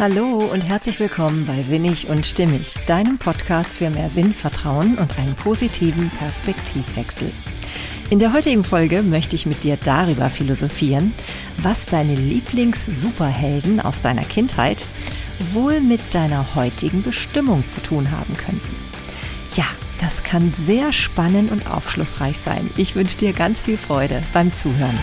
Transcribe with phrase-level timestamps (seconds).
[0.00, 5.34] Hallo und herzlich willkommen bei Sinnig und Stimmig, deinem Podcast für mehr Sinnvertrauen und einen
[5.34, 7.30] positiven Perspektivwechsel.
[8.08, 11.12] In der heutigen Folge möchte ich mit dir darüber philosophieren,
[11.58, 14.86] was deine Lieblings-Superhelden aus deiner Kindheit
[15.52, 18.74] wohl mit deiner heutigen Bestimmung zu tun haben könnten.
[19.54, 19.66] Ja,
[20.00, 22.70] das kann sehr spannend und aufschlussreich sein.
[22.78, 24.98] Ich wünsche dir ganz viel Freude beim Zuhören.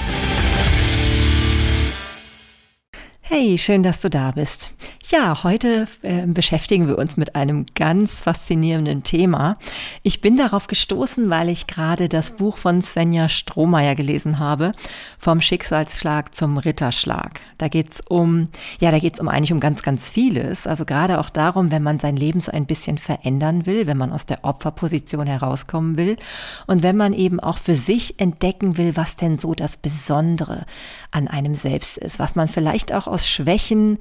[3.29, 4.71] Hey, schön, dass du da bist.
[5.09, 9.57] Ja, heute äh, beschäftigen wir uns mit einem ganz faszinierenden Thema.
[10.03, 14.73] Ich bin darauf gestoßen, weil ich gerade das Buch von Svenja Strohmeier gelesen habe,
[15.17, 17.39] vom Schicksalsschlag zum Ritterschlag.
[17.57, 18.49] Da geht's um,
[18.81, 20.67] ja, da geht's um eigentlich um ganz, ganz vieles.
[20.67, 24.11] Also gerade auch darum, wenn man sein Leben so ein bisschen verändern will, wenn man
[24.11, 26.17] aus der Opferposition herauskommen will
[26.65, 30.65] und wenn man eben auch für sich entdecken will, was denn so das Besondere
[31.11, 33.99] an einem selbst ist, was man vielleicht auch aus Schwächen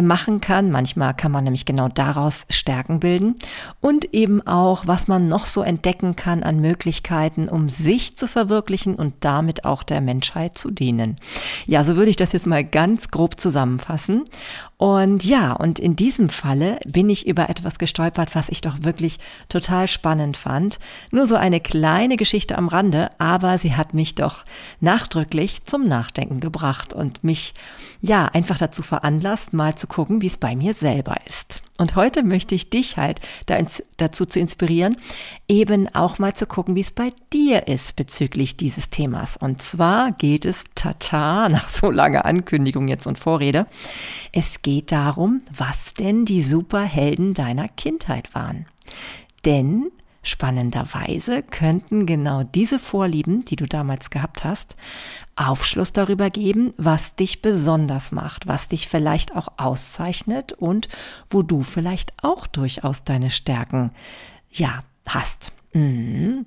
[0.00, 0.70] machen kann.
[0.70, 3.34] Manchmal kann man nämlich genau daraus Stärken bilden
[3.82, 8.94] und eben auch, was man noch so entdecken kann an Möglichkeiten, um sich zu verwirklichen
[8.94, 11.16] und damit auch der Menschheit zu dienen.
[11.66, 14.22] Ja, so würde ich das jetzt mal ganz grob zusammenfassen.
[14.78, 19.20] Und ja, und in diesem Falle bin ich über etwas gestolpert, was ich doch wirklich
[19.48, 20.80] total spannend fand.
[21.12, 24.44] Nur so eine kleine Geschichte am Rande, aber sie hat mich doch
[24.80, 27.54] nachdrücklich zum Nachdenken gebracht und mich
[28.00, 31.60] ja einfach dazu veranlasst, mal zu gucken, wie es bei mir selber ist.
[31.76, 33.20] Und heute möchte ich dich halt
[33.96, 34.96] dazu zu inspirieren,
[35.48, 39.36] eben auch mal zu gucken, wie es bei dir ist bezüglich dieses Themas.
[39.36, 43.66] Und zwar geht es, tata, nach so langer Ankündigung jetzt und Vorrede,
[44.30, 48.66] es geht darum, was denn die Superhelden deiner Kindheit waren.
[49.44, 49.90] Denn
[50.22, 54.76] Spannenderweise könnten genau diese Vorlieben, die du damals gehabt hast,
[55.34, 60.88] Aufschluss darüber geben, was dich besonders macht, was dich vielleicht auch auszeichnet und
[61.28, 63.90] wo du vielleicht auch durchaus deine Stärken,
[64.50, 65.52] ja, hast.
[65.72, 66.46] Mhm.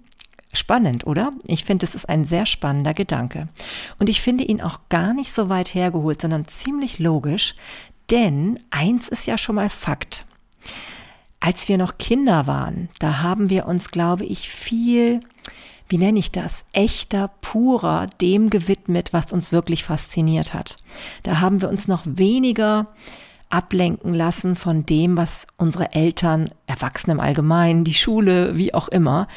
[0.53, 1.33] Spannend, oder?
[1.45, 3.49] Ich finde, es ist ein sehr spannender Gedanke.
[3.99, 7.55] Und ich finde ihn auch gar nicht so weit hergeholt, sondern ziemlich logisch,
[8.09, 10.25] denn eins ist ja schon mal Fakt
[11.45, 15.19] als wir noch Kinder waren, da haben wir uns, glaube ich, viel,
[15.87, 20.77] wie nenne ich das, echter, purer dem gewidmet, was uns wirklich fasziniert hat.
[21.21, 22.87] Da haben wir uns noch weniger
[23.55, 29.29] ablenken lassen von dem, was unsere Eltern, Erwachsene im Allgemeinen, die Schule, wie auch immer,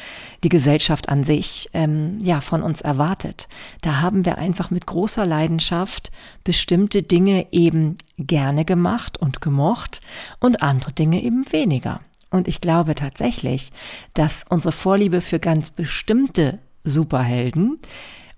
[0.43, 3.47] die Gesellschaft an sich, ähm, ja, von uns erwartet.
[3.81, 6.11] Da haben wir einfach mit großer Leidenschaft
[6.43, 10.01] bestimmte Dinge eben gerne gemacht und gemocht
[10.41, 12.01] und andere Dinge eben weniger.
[12.29, 13.71] Und ich glaube tatsächlich,
[14.13, 17.77] dass unsere Vorliebe für ganz bestimmte Superhelden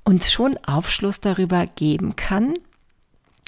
[0.04, 2.54] uns schon Aufschluss darüber geben kann,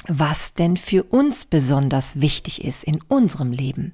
[0.08, 3.94] was denn für uns besonders wichtig ist in unserem Leben.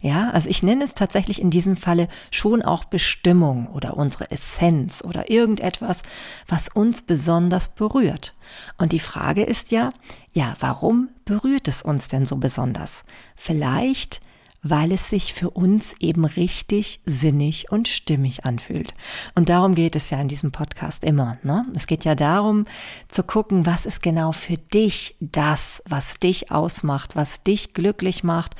[0.00, 5.02] Ja, also ich nenne es tatsächlich in diesem Falle schon auch Bestimmung oder unsere Essenz
[5.02, 6.02] oder irgendetwas,
[6.46, 8.34] was uns besonders berührt.
[8.76, 9.92] Und die Frage ist ja,
[10.32, 13.04] ja, warum berührt es uns denn so besonders?
[13.34, 14.20] Vielleicht
[14.62, 18.94] weil es sich für uns eben richtig sinnig und stimmig anfühlt.
[19.34, 21.38] Und darum geht es ja in diesem Podcast immer.
[21.42, 21.64] Ne?
[21.74, 22.64] Es geht ja darum
[23.08, 28.56] zu gucken, was ist genau für dich das, was dich ausmacht, was dich glücklich macht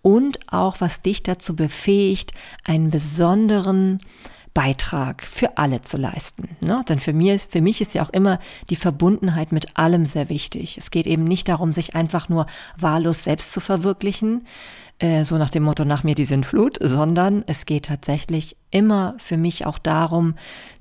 [0.00, 2.32] und auch was dich dazu befähigt,
[2.64, 4.00] einen besonderen
[4.54, 6.56] Beitrag für alle zu leisten.
[6.62, 6.84] Ne?
[6.88, 8.38] Denn für, mir, für mich ist ja auch immer
[8.68, 10.76] die Verbundenheit mit allem sehr wichtig.
[10.76, 12.46] Es geht eben nicht darum, sich einfach nur
[12.76, 14.44] wahllos selbst zu verwirklichen,
[14.98, 19.36] äh, so nach dem Motto nach mir die Sintflut, sondern es geht tatsächlich immer für
[19.36, 20.34] mich auch darum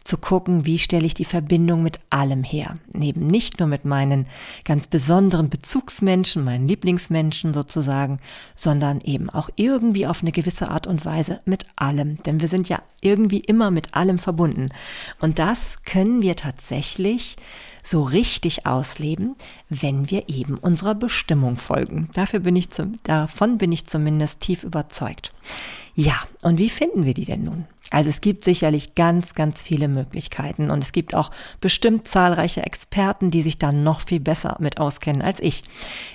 [0.03, 2.77] zu gucken, wie stelle ich die Verbindung mit allem her.
[2.93, 4.27] Neben nicht nur mit meinen
[4.63, 8.17] ganz besonderen Bezugsmenschen, meinen Lieblingsmenschen sozusagen,
[8.55, 12.21] sondern eben auch irgendwie auf eine gewisse Art und Weise mit allem.
[12.23, 14.67] Denn wir sind ja irgendwie immer mit allem verbunden.
[15.19, 17.35] Und das können wir tatsächlich
[17.83, 19.35] so richtig ausleben,
[19.69, 22.09] wenn wir eben unserer Bestimmung folgen.
[22.13, 25.31] Dafür bin ich zum, davon bin ich zumindest tief überzeugt.
[25.95, 27.65] Ja, und wie finden wir die denn nun?
[27.89, 31.29] Also es gibt sicherlich ganz, ganz viele Möglichkeiten und es gibt auch
[31.59, 35.63] bestimmt zahlreiche Experten, die sich da noch viel besser mit auskennen als ich.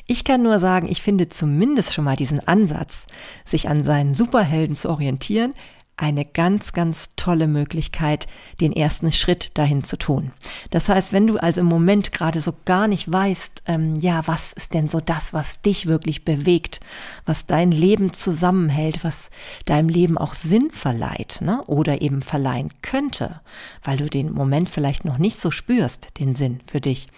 [0.07, 3.07] Ich kann nur sagen, ich finde zumindest schon mal diesen Ansatz,
[3.45, 5.53] sich an seinen Superhelden zu orientieren,
[5.99, 8.27] eine ganz, ganz tolle Möglichkeit,
[8.61, 10.33] den ersten Schritt dahin zu tun.
[10.71, 14.53] Das heißt, wenn du also im Moment gerade so gar nicht weißt, ähm, ja, was
[14.53, 16.81] ist denn so das, was dich wirklich bewegt,
[17.25, 19.31] was dein Leben zusammenhält, was
[19.65, 21.65] deinem Leben auch Sinn verleiht, ne?
[21.67, 23.41] oder eben verleihen könnte,
[23.83, 27.09] weil du den Moment vielleicht noch nicht so spürst, den Sinn für dich.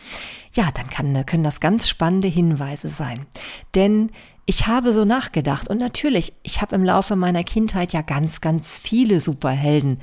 [0.55, 3.27] Ja, dann kann, können das ganz spannende Hinweise sein.
[3.75, 4.11] Denn
[4.49, 8.79] ich habe so nachgedacht und natürlich, ich habe im Laufe meiner Kindheit ja ganz, ganz
[8.79, 10.01] viele Superhelden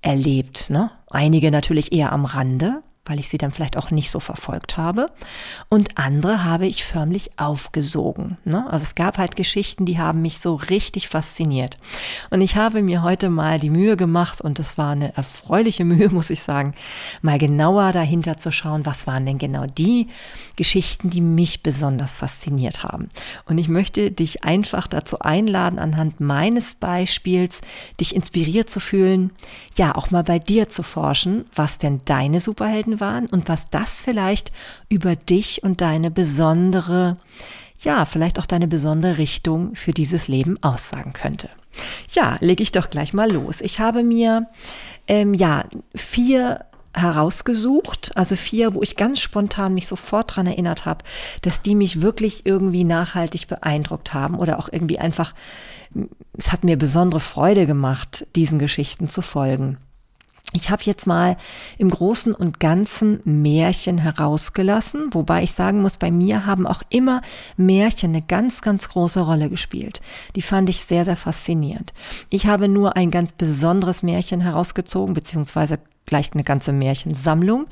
[0.00, 0.70] erlebt.
[0.70, 0.90] Ne?
[1.10, 5.06] Einige natürlich eher am Rande, weil ich sie dann vielleicht auch nicht so verfolgt habe.
[5.68, 8.38] Und andere habe ich förmlich aufgesogen.
[8.44, 8.64] Ne?
[8.70, 11.78] Also es gab halt Geschichten, die haben mich so richtig fasziniert.
[12.30, 16.10] Und ich habe mir heute mal die Mühe gemacht, und es war eine erfreuliche Mühe,
[16.10, 16.74] muss ich sagen,
[17.22, 20.06] mal genauer dahinter zu schauen, was waren denn genau die
[20.54, 23.08] Geschichten, die mich besonders fasziniert haben.
[23.46, 27.62] Und ich möchte dich einfach dazu einladen, anhand meines Beispiels
[27.98, 29.32] dich inspiriert zu fühlen,
[29.74, 33.70] ja, auch mal bei dir zu forschen, was denn deine Superhelden Geschichten waren und was
[33.70, 34.52] das vielleicht
[34.88, 37.16] über dich und deine besondere,
[37.80, 41.48] ja, vielleicht auch deine besondere Richtung für dieses Leben aussagen könnte.
[42.12, 43.60] Ja, lege ich doch gleich mal los.
[43.60, 44.46] Ich habe mir
[45.08, 51.02] ähm, ja vier herausgesucht, also vier, wo ich ganz spontan mich sofort dran erinnert habe,
[51.40, 55.34] dass die mich wirklich irgendwie nachhaltig beeindruckt haben oder auch irgendwie einfach,
[56.36, 59.78] es hat mir besondere Freude gemacht, diesen Geschichten zu folgen.
[60.54, 61.36] Ich habe jetzt mal
[61.78, 67.22] im Großen und Ganzen Märchen herausgelassen, wobei ich sagen muss, bei mir haben auch immer
[67.56, 70.00] Märchen eine ganz, ganz große Rolle gespielt.
[70.36, 71.92] Die fand ich sehr, sehr faszinierend.
[72.28, 77.66] Ich habe nur ein ganz besonderes Märchen herausgezogen, beziehungsweise gleich eine ganze Märchensammlung.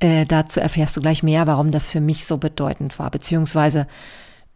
[0.00, 3.86] Äh, dazu erfährst du gleich mehr, warum das für mich so bedeutend war, beziehungsweise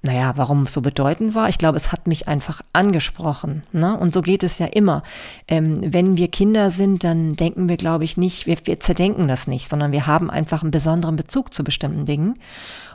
[0.03, 1.49] naja, warum es so bedeutend war?
[1.49, 3.63] Ich glaube, es hat mich einfach angesprochen.
[3.73, 3.97] Ne?
[3.97, 5.05] Und so geht es ja immer.
[5.47, 9.47] Ähm, wenn wir Kinder sind, dann denken wir, glaube ich, nicht, wir, wir zerdenken das
[9.47, 12.35] nicht, sondern wir haben einfach einen besonderen Bezug zu bestimmten Dingen.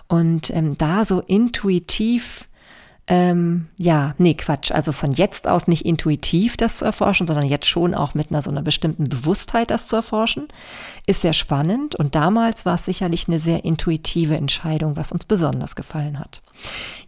[0.08, 2.50] Und ähm, da so intuitiv
[3.10, 4.72] ähm, ja, nee, Quatsch.
[4.72, 8.42] Also von jetzt aus nicht intuitiv das zu erforschen, sondern jetzt schon auch mit einer
[8.42, 10.50] so einer bestimmten Bewusstheit das zu erforschen,
[11.06, 11.96] ist sehr spannend.
[11.96, 16.42] Und damals war es sicherlich eine sehr intuitive Entscheidung, was uns besonders gefallen hat.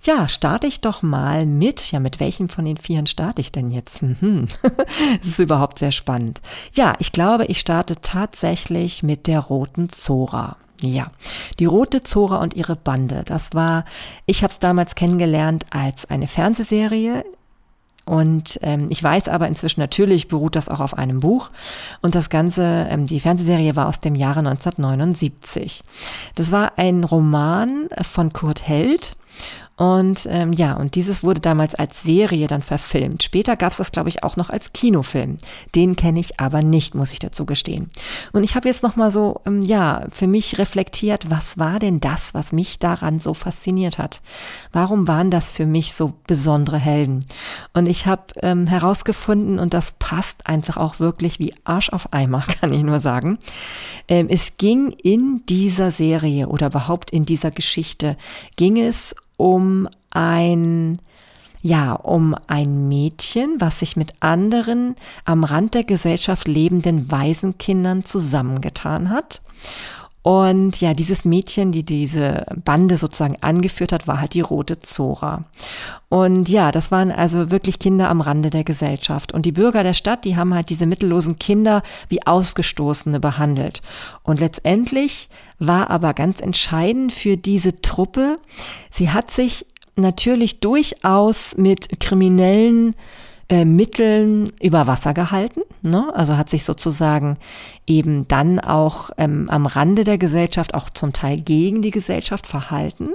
[0.04, 1.92] Ja, starte ich doch mal mit.
[1.92, 4.01] Ja, mit welchem von den Vieren starte ich denn jetzt?
[4.01, 4.48] Mhm.
[5.19, 6.40] das ist überhaupt sehr spannend.
[6.74, 10.56] Ja, ich glaube, ich starte tatsächlich mit der roten Zora.
[10.81, 11.12] Ja,
[11.60, 13.24] die Rote Zora und ihre Bande.
[13.26, 13.86] Das war,
[14.26, 17.26] ich habe es damals kennengelernt als eine Fernsehserie.
[18.06, 21.52] Und ähm, ich weiß aber inzwischen natürlich beruht das auch auf einem Buch.
[22.02, 25.84] Und das Ganze, ähm, die Fernsehserie war aus dem Jahre 1979.
[26.34, 29.16] Das war ein Roman von Kurt Held.
[29.80, 33.24] Und ähm, ja, und dieses wurde damals als Serie dann verfilmt.
[33.24, 35.38] Später gab es das, glaube ich, auch noch als Kinofilm.
[35.74, 37.90] Den kenne ich aber nicht, muss ich dazu gestehen.
[38.34, 42.02] Und ich habe jetzt noch mal so, ähm, ja, für mich reflektiert, was war denn
[42.02, 44.22] das, was mich daran so fasziniert hat?
[44.74, 47.24] Warum waren das für mich so besondere Helden?
[47.72, 52.42] Und ich habe ähm, herausgefunden, und das passt einfach auch wirklich wie Arsch auf Eimer,
[52.60, 53.40] kann ich nur sagen.
[54.10, 58.18] Ähm, es ging in dieser Serie oder überhaupt in dieser Geschichte,
[58.58, 61.00] ging es um ein
[61.62, 64.95] ja, um ein Mädchen, was sich mit anderen
[65.25, 69.41] am Rand der Gesellschaft lebenden Waisenkindern zusammengetan hat
[70.21, 75.45] und ja, dieses Mädchen, die diese Bande sozusagen angeführt hat, war halt die rote Zora.
[76.10, 79.33] Und ja, das waren also wirklich Kinder am Rande der Gesellschaft.
[79.33, 83.81] Und die Bürger der Stadt, die haben halt diese mittellosen Kinder wie Ausgestoßene behandelt.
[84.24, 88.39] Und letztendlich war aber ganz entscheidend für diese Truppe,
[88.89, 89.65] sie hat sich
[89.95, 92.96] natürlich durchaus mit kriminellen
[93.50, 95.62] äh, Mitteln über Wasser gehalten.
[95.82, 96.12] Ne?
[96.13, 97.38] Also hat sich sozusagen
[97.88, 103.10] eben dann auch ähm, am Rande der Gesellschaft, auch zum Teil gegen die Gesellschaft verhalten.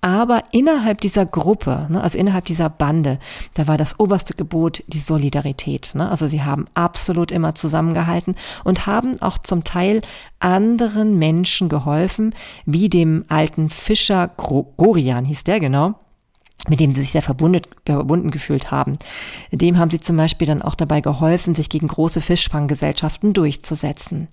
[0.00, 3.20] Aber innerhalb dieser Gruppe, ne, also innerhalb dieser Bande,
[3.54, 5.92] da war das oberste Gebot die Solidarität.
[5.94, 6.08] Ne?
[6.10, 10.00] Also sie haben absolut immer zusammengehalten und haben auch zum Teil
[10.40, 12.34] anderen Menschen geholfen,
[12.66, 15.94] wie dem alten Fischer Gorian hieß der genau
[16.66, 18.94] mit dem sie sich sehr verbunden, gefühlt haben.
[19.52, 24.28] Dem haben sie zum Beispiel dann auch dabei geholfen, sich gegen große Fischfanggesellschaften durchzusetzen.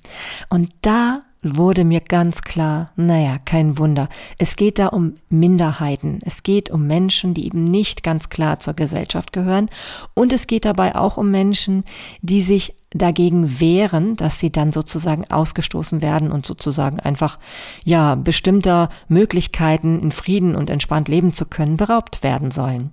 [0.49, 4.09] Und da wurde mir ganz klar, naja, kein Wunder.
[4.39, 6.19] Es geht da um Minderheiten.
[6.25, 9.69] Es geht um Menschen, die eben nicht ganz klar zur Gesellschaft gehören.
[10.15, 11.83] Und es geht dabei auch um Menschen,
[12.21, 17.37] die sich dagegen wehren, dass sie dann sozusagen ausgestoßen werden und sozusagen einfach,
[17.83, 22.91] ja, bestimmter Möglichkeiten in Frieden und entspannt leben zu können, beraubt werden sollen.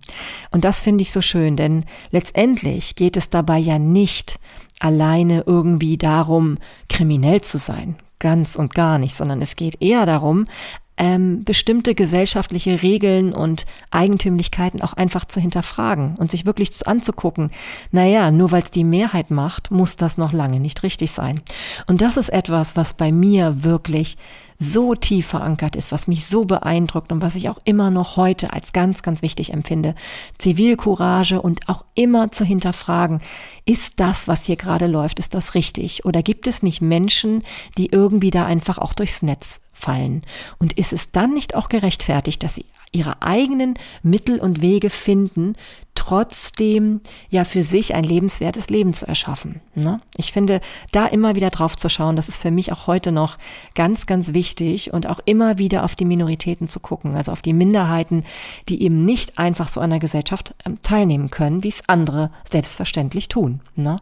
[0.50, 4.38] Und das finde ich so schön, denn letztendlich geht es dabei ja nicht
[4.80, 10.46] alleine irgendwie darum, kriminell zu sein ganz und gar nicht, sondern es geht eher darum,
[10.96, 17.50] ähm, bestimmte gesellschaftliche Regeln und Eigentümlichkeiten auch einfach zu hinterfragen und sich wirklich zu, anzugucken.
[17.90, 21.40] Naja, nur weil es die Mehrheit macht, muss das noch lange nicht richtig sein.
[21.86, 24.16] Und das ist etwas, was bei mir wirklich
[24.58, 28.52] so tief verankert ist, was mich so beeindruckt und was ich auch immer noch heute
[28.52, 29.94] als ganz, ganz wichtig empfinde.
[30.38, 33.22] Zivilcourage und auch immer zu hinterfragen,
[33.64, 36.04] ist das, was hier gerade läuft, ist das richtig?
[36.04, 37.42] Oder gibt es nicht Menschen,
[37.76, 40.22] die irgendwie da einfach auch durchs Netz fallen?
[40.58, 45.56] Und ist es dann nicht auch gerechtfertigt, dass sie ihre eigenen Mittel und Wege finden,
[45.94, 49.60] trotzdem ja für sich ein lebenswertes Leben zu erschaffen.
[49.74, 50.00] Ne?
[50.16, 53.38] Ich finde, da immer wieder drauf zu schauen, das ist für mich auch heute noch
[53.74, 57.52] ganz, ganz wichtig und auch immer wieder auf die Minoritäten zu gucken, also auf die
[57.52, 58.24] Minderheiten,
[58.68, 63.28] die eben nicht einfach so an der Gesellschaft ähm, teilnehmen können, wie es andere selbstverständlich
[63.28, 63.60] tun.
[63.74, 63.96] Ne?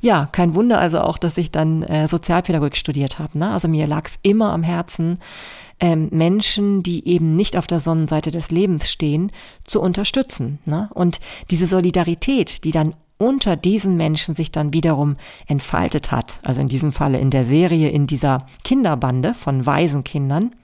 [0.00, 3.38] Ja, kein Wunder also auch, dass ich dann äh, Sozialpädagogik studiert habe.
[3.38, 3.50] Ne?
[3.50, 5.18] Also mir lag es immer am Herzen,
[5.80, 9.30] ähm, Menschen, die eben nicht auf der Sonnenseite des Lebens stehen,
[9.64, 10.58] zu unterstützen.
[10.64, 10.88] Ne?
[10.94, 15.16] Und diese Solidarität, die dann unter diesen Menschen sich dann wiederum
[15.46, 20.54] entfaltet hat, also in diesem Falle in der Serie, in dieser Kinderbande von Waisenkindern,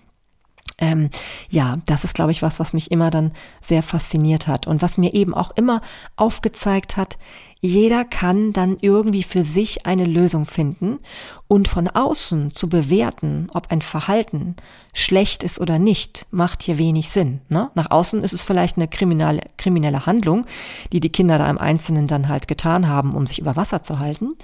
[0.82, 1.10] ähm,
[1.48, 3.30] ja, das ist, glaube ich, was, was mich immer dann
[3.62, 5.80] sehr fasziniert hat und was mir eben auch immer
[6.16, 7.18] aufgezeigt hat,
[7.60, 10.98] jeder kann dann irgendwie für sich eine Lösung finden
[11.46, 14.56] und von außen zu bewerten, ob ein Verhalten
[14.92, 17.40] schlecht ist oder nicht, macht hier wenig Sinn.
[17.48, 17.70] Ne?
[17.76, 20.46] Nach außen ist es vielleicht eine kriminelle, kriminelle Handlung,
[20.92, 24.00] die die Kinder da im Einzelnen dann halt getan haben, um sich über Wasser zu
[24.00, 24.34] halten.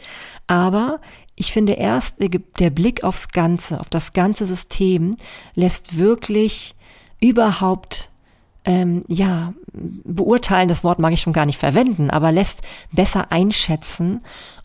[0.47, 1.01] Aber
[1.39, 5.17] ich finde erst der Blick aufs Ganze, auf das ganze System
[5.55, 6.75] lässt wirklich
[7.21, 8.11] überhaupt
[8.65, 12.63] ähm, ja, beurteilen, das Wort mag ich schon gar nicht verwenden, aber lässt
[12.93, 14.21] besser einschätzen,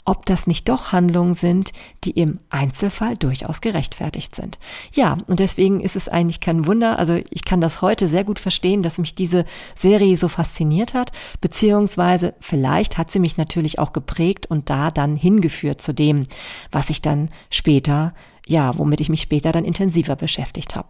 [0.05, 1.71] ob das nicht doch Handlungen sind,
[2.03, 4.59] die im Einzelfall durchaus gerechtfertigt sind.
[4.93, 8.39] Ja, und deswegen ist es eigentlich kein Wunder, also ich kann das heute sehr gut
[8.39, 9.45] verstehen, dass mich diese
[9.75, 15.15] Serie so fasziniert hat, beziehungsweise vielleicht hat sie mich natürlich auch geprägt und da dann
[15.15, 16.23] hingeführt zu dem,
[16.71, 18.13] was ich dann später
[18.47, 20.89] ja, womit ich mich später dann intensiver beschäftigt habe.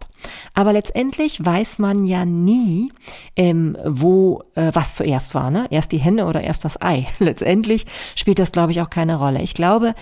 [0.54, 2.92] Aber letztendlich weiß man ja nie,
[3.36, 5.66] ähm, wo äh, was zuerst war, ne?
[5.70, 7.06] Erst die Henne oder erst das Ei.
[7.18, 9.40] Letztendlich spielt das, glaube ich, auch keine Rolle.
[9.42, 9.94] Ich glaube,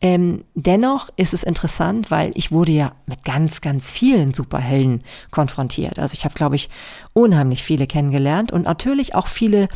[0.00, 5.98] ähm, dennoch ist es interessant, weil ich wurde ja mit ganz, ganz vielen Superhelden konfrontiert.
[5.98, 6.68] Also ich habe, glaube ich,
[7.14, 9.68] unheimlich viele kennengelernt und natürlich auch viele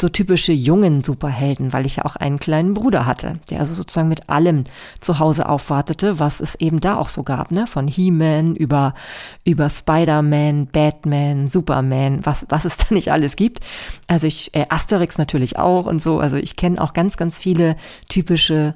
[0.00, 4.08] so typische jungen Superhelden, weil ich ja auch einen kleinen Bruder hatte, der also sozusagen
[4.08, 4.64] mit allem
[5.00, 7.66] zu Hause aufwartete, was es eben da auch so gab, ne?
[7.66, 8.94] Von He-Man über,
[9.44, 13.60] über Spider-Man, Batman, Superman, was, was es da nicht alles gibt.
[14.06, 16.18] Also ich, äh, Asterix natürlich auch und so.
[16.18, 17.76] Also ich kenne auch ganz, ganz viele
[18.08, 18.72] typische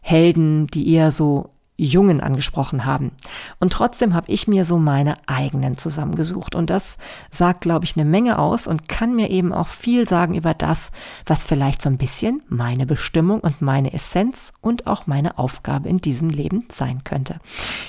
[0.00, 3.12] Helden, die eher so Jungen angesprochen haben.
[3.60, 6.54] Und trotzdem habe ich mir so meine eigenen zusammengesucht.
[6.54, 6.98] Und das
[7.30, 10.90] sagt, glaube ich, eine Menge aus und kann mir eben auch viel sagen über das,
[11.24, 15.98] was vielleicht so ein bisschen meine Bestimmung und meine Essenz und auch meine Aufgabe in
[15.98, 17.36] diesem Leben sein könnte.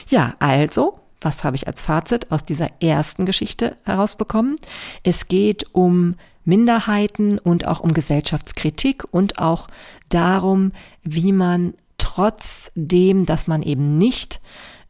[0.07, 4.55] Ja, also, was habe ich als Fazit aus dieser ersten Geschichte herausbekommen?
[5.03, 6.15] Es geht um
[6.45, 9.67] Minderheiten und auch um Gesellschaftskritik und auch
[10.09, 10.71] darum,
[11.03, 14.41] wie man trotzdem, dass man eben nicht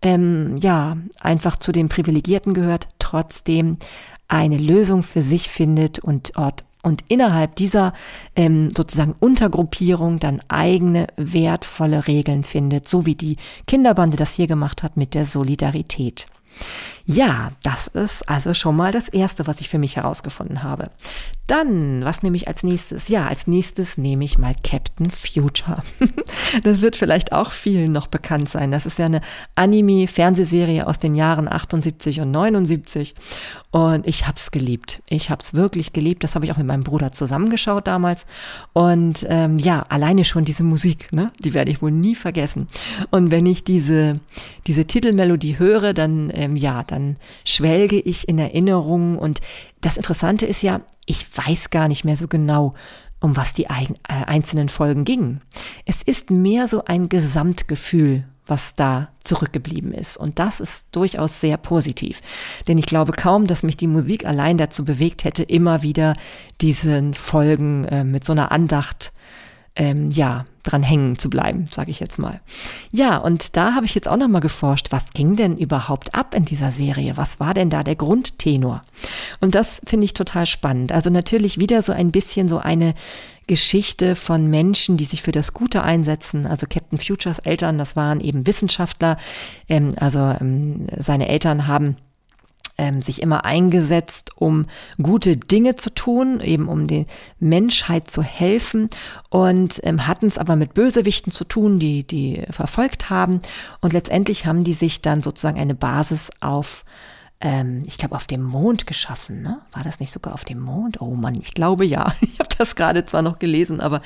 [0.02, 3.78] ähm, ja einfach zu den Privilegierten gehört, trotzdem
[4.28, 7.94] eine Lösung für sich findet und Ort und innerhalb dieser
[8.36, 13.36] ähm, sozusagen Untergruppierung dann eigene wertvolle Regeln findet, so wie die
[13.68, 16.28] Kinderbande das hier gemacht hat mit der Solidarität.
[17.12, 20.92] Ja, das ist also schon mal das Erste, was ich für mich herausgefunden habe.
[21.48, 23.08] Dann, was nehme ich als nächstes?
[23.08, 25.82] Ja, als nächstes nehme ich mal Captain Future.
[26.64, 28.70] das wird vielleicht auch vielen noch bekannt sein.
[28.70, 29.22] Das ist ja eine
[29.56, 33.16] Anime-Fernsehserie aus den Jahren 78 und 79.
[33.72, 35.02] Und ich habe es geliebt.
[35.08, 36.24] Ich habe es wirklich geliebt.
[36.24, 38.28] Das habe ich auch mit meinem Bruder zusammengeschaut damals.
[38.74, 41.32] Und ähm, ja, alleine schon diese Musik, ne?
[41.40, 42.68] die werde ich wohl nie vergessen.
[43.10, 44.14] Und wenn ich diese,
[44.68, 46.99] diese Titelmelodie höre, dann, ähm, ja, dann
[47.46, 49.18] schwelge ich in Erinnerungen.
[49.18, 49.42] Und
[49.82, 52.74] das Interessante ist ja, ich weiß gar nicht mehr so genau,
[53.20, 55.42] um was die äh, einzelnen Folgen gingen.
[55.86, 60.18] Es ist mehr so ein Gesamtgefühl, was da zurückgeblieben ist.
[60.18, 62.22] Und das ist durchaus sehr positiv.
[62.68, 66.16] Denn ich glaube kaum, dass mich die Musik allein dazu bewegt hätte, immer wieder
[66.62, 69.14] diesen Folgen äh, mit so einer Andacht
[69.76, 72.42] ähm, ja, dran hängen zu bleiben, sage ich jetzt mal.
[72.92, 76.36] Ja, und da habe ich jetzt auch noch mal geforscht, was ging denn überhaupt ab
[76.36, 77.18] in dieser Serie?
[77.18, 78.84] Was war denn da der Grundtenor?
[79.40, 80.92] Und das finde ich total spannend.
[80.92, 82.94] Also natürlich wieder so ein bisschen so eine
[83.48, 86.46] Geschichte von Menschen, die sich für das Gute einsetzen.
[86.46, 89.18] Also Captain Futures Eltern, das waren eben Wissenschaftler.
[89.68, 91.96] Ähm, also ähm, seine Eltern haben
[92.80, 94.66] ähm, sich immer eingesetzt, um
[95.02, 97.06] gute Dinge zu tun, eben um die
[97.40, 98.90] Menschheit zu helfen
[99.30, 103.42] und ähm, hatten es aber mit Bösewichten zu tun, die die verfolgt haben.
[103.82, 106.86] Und letztendlich haben die sich dann sozusagen eine Basis auf
[107.42, 109.42] ähm, ich glaube, auf dem Mond geschaffen.
[109.42, 109.62] Ne?
[109.72, 111.00] War das nicht sogar auf dem Mond?
[111.00, 112.14] Oh Mann, ich glaube ja.
[112.22, 114.02] Ich habe das gerade zwar noch gelesen, aber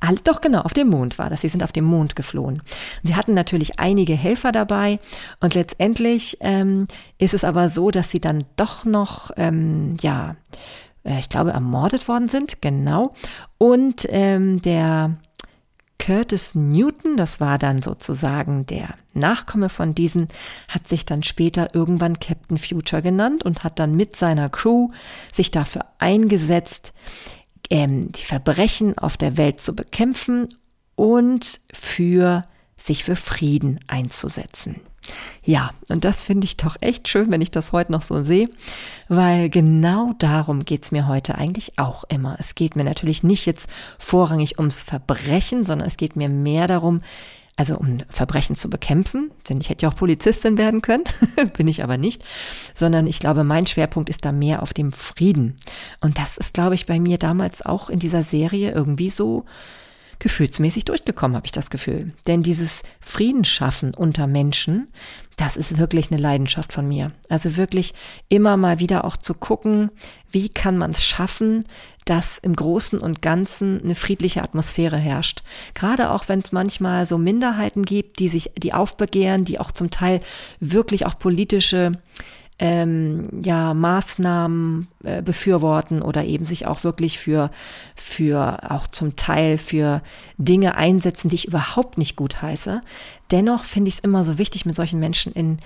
[0.00, 1.42] all, doch genau, auf dem Mond war das.
[1.42, 2.62] Sie sind auf dem Mond geflohen.
[3.02, 4.98] Sie hatten natürlich einige Helfer dabei
[5.40, 6.86] und letztendlich ähm,
[7.18, 10.36] ist es aber so, dass sie dann doch noch, ähm, ja,
[11.04, 13.14] äh, ich glaube, ermordet worden sind, genau.
[13.58, 15.16] Und ähm, der
[16.08, 20.28] Curtis Newton, das war dann sozusagen der Nachkomme von diesen,
[20.66, 24.88] hat sich dann später irgendwann Captain Future genannt und hat dann mit seiner Crew
[25.34, 26.94] sich dafür eingesetzt,
[27.68, 30.54] ähm, die Verbrechen auf der Welt zu bekämpfen
[30.94, 32.46] und für
[32.78, 34.80] sich für Frieden einzusetzen.
[35.44, 38.50] Ja, und das finde ich doch echt schön, wenn ich das heute noch so sehe,
[39.08, 42.36] weil genau darum geht es mir heute eigentlich auch immer.
[42.38, 47.00] Es geht mir natürlich nicht jetzt vorrangig ums Verbrechen, sondern es geht mir mehr darum,
[47.58, 51.04] also um Verbrechen zu bekämpfen, denn ich hätte ja auch Polizistin werden können,
[51.56, 52.22] bin ich aber nicht,
[52.74, 55.56] sondern ich glaube, mein Schwerpunkt ist da mehr auf dem Frieden.
[56.00, 59.44] Und das ist, glaube ich, bei mir damals auch in dieser Serie irgendwie so
[60.18, 62.12] gefühlsmäßig durchgekommen, habe ich das Gefühl.
[62.26, 64.88] Denn dieses Friedensschaffen unter Menschen,
[65.36, 67.12] das ist wirklich eine Leidenschaft von mir.
[67.28, 67.94] Also wirklich
[68.28, 69.90] immer mal wieder auch zu gucken,
[70.30, 71.64] wie kann man es schaffen,
[72.04, 75.42] dass im Großen und Ganzen eine friedliche Atmosphäre herrscht.
[75.74, 79.90] Gerade auch wenn es manchmal so Minderheiten gibt, die sich, die aufbegehren, die auch zum
[79.90, 80.20] Teil
[80.58, 81.92] wirklich auch politische
[82.58, 87.50] ähm, ja, Maßnahmen äh, befürworten oder eben sich auch wirklich für,
[87.94, 90.02] für auch zum Teil für
[90.38, 92.80] Dinge einsetzen, die ich überhaupt nicht gut heiße.
[93.30, 95.58] Dennoch finde ich es immer so wichtig, mit solchen Menschen in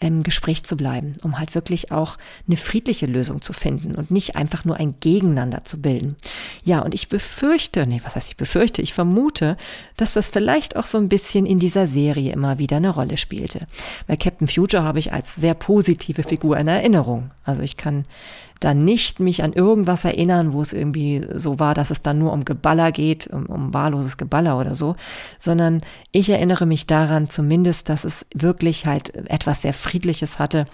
[0.00, 2.16] im Gespräch zu bleiben, um halt wirklich auch
[2.46, 6.16] eine friedliche Lösung zu finden und nicht einfach nur ein Gegeneinander zu bilden.
[6.64, 9.58] Ja, und ich befürchte, nee, was heißt ich befürchte, ich vermute,
[9.98, 13.66] dass das vielleicht auch so ein bisschen in dieser Serie immer wieder eine Rolle spielte.
[14.06, 17.30] Weil Captain Future habe ich als sehr positive Figur in Erinnerung.
[17.44, 18.04] Also ich kann
[18.60, 22.32] dann nicht mich an irgendwas erinnern, wo es irgendwie so war, dass es dann nur
[22.32, 24.96] um Geballer geht, um, um wahlloses Geballer oder so,
[25.38, 25.80] sondern
[26.12, 30.66] ich erinnere mich daran zumindest, dass es wirklich halt etwas sehr Friedliches hatte.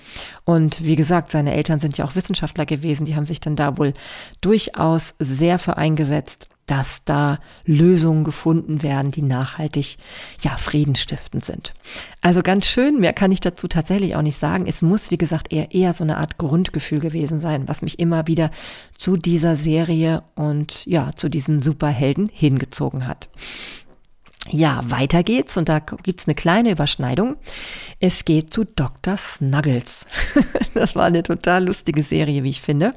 [0.45, 3.79] Und wie gesagt, seine Eltern sind ja auch Wissenschaftler gewesen, die haben sich dann da
[3.79, 3.95] wohl
[4.41, 9.97] durchaus sehr für eingesetzt dass da Lösungen gefunden werden, die nachhaltig,
[10.43, 11.75] ja, friedenstiftend sind.
[12.21, 14.67] Also ganz schön, mehr kann ich dazu tatsächlich auch nicht sagen.
[14.67, 18.27] Es muss, wie gesagt, eher, eher so eine Art Grundgefühl gewesen sein, was mich immer
[18.27, 18.51] wieder
[18.95, 23.29] zu dieser Serie und ja, zu diesen Superhelden hingezogen hat.
[24.51, 27.37] Ja, weiter geht's und da gibt's eine kleine Überschneidung.
[27.99, 29.17] Es geht zu Dr.
[29.17, 30.07] Snuggles.
[30.75, 32.95] das war eine total lustige Serie, wie ich finde.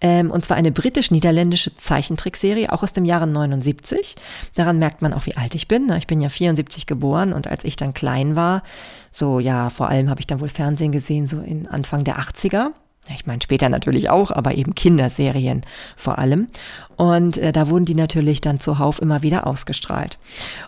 [0.00, 4.14] Ähm, und zwar eine britisch-niederländische Zeichentrickserie, auch aus dem Jahre 79.
[4.54, 5.86] Daran merkt man auch, wie alt ich bin.
[5.86, 5.98] Ne?
[5.98, 8.62] Ich bin ja 74 geboren und als ich dann klein war,
[9.10, 12.72] so ja, vor allem habe ich dann wohl Fernsehen gesehen, so in Anfang der 80er.
[13.14, 15.62] Ich meine später natürlich auch, aber eben Kinderserien
[15.96, 16.48] vor allem.
[16.96, 20.18] Und äh, da wurden die natürlich dann zuhauf immer wieder ausgestrahlt.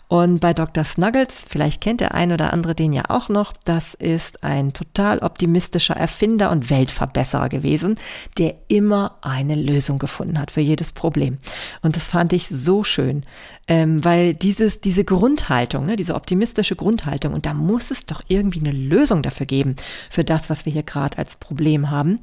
[0.09, 0.85] Und bei Dr.
[0.85, 5.21] Snuggles, vielleicht kennt der ein oder andere den ja auch noch, das ist ein total
[5.21, 7.95] optimistischer Erfinder und Weltverbesserer gewesen,
[8.37, 11.39] der immer eine Lösung gefunden hat für jedes Problem.
[11.83, 13.25] Und das fand ich so schön,
[13.67, 18.61] ähm, weil dieses, diese Grundhaltung, ne, diese optimistische Grundhaltung, und da muss es doch irgendwie
[18.61, 19.77] eine Lösung dafür geben,
[20.11, 22.19] für das, was wir hier gerade als Problem haben.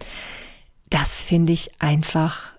[0.89, 2.54] Das finde ich einfach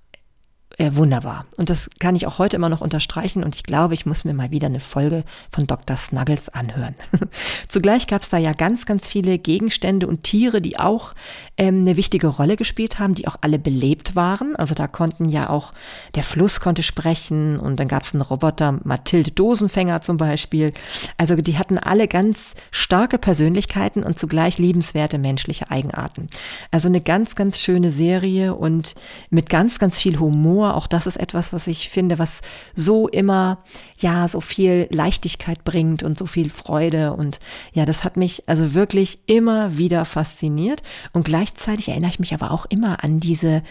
[0.79, 1.47] äh, wunderbar.
[1.57, 4.35] Und das kann ich auch heute immer noch unterstreichen und ich glaube, ich muss mir
[4.35, 5.97] mal wieder eine Folge von Dr.
[5.97, 6.95] Snuggles anhören.
[7.69, 11.15] Zugleich gab es da ja ganz, ganz viele Gegenstände und Tiere, die auch
[11.57, 14.55] ähm, eine wichtige Rolle gespielt haben, die auch alle belebt waren.
[14.57, 15.73] Also da konnten ja auch,
[16.15, 20.75] der Fluss konnte sprechen und dann gab es einen Roboter, Mathilde Dosenfänger zum Beispiel.
[21.17, 26.27] Also die hatten alle ganz starke Persönlichkeiten und zugleich liebenswerte menschliche Eigenarten.
[26.71, 28.95] Also eine ganz, ganz schöne Serie und
[29.31, 32.40] mit ganz, ganz viel Humor Humor, auch das ist etwas, was ich finde, was
[32.74, 33.59] so immer,
[33.98, 37.12] ja, so viel Leichtigkeit bringt und so viel Freude.
[37.12, 37.38] Und
[37.72, 40.83] ja, das hat mich also wirklich immer wieder fasziniert.
[41.12, 43.62] Und gleichzeitig erinnere ich mich aber auch immer an diese,